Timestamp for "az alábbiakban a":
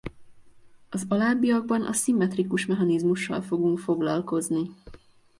0.89-1.93